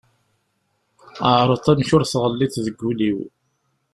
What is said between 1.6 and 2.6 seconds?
amek ur tɣelliḍ